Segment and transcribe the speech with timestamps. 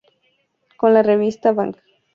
[0.77, 1.75] Con la revista Bang!